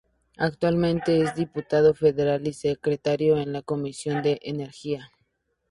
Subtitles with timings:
[0.39, 5.11] Actualmente, es Diputado Federal y Secretario en la Comisión de Energía.